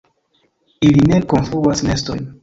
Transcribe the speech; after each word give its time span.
Ili 0.87 1.03
ne 1.11 1.19
konstruas 1.33 1.83
nestojn. 1.89 2.25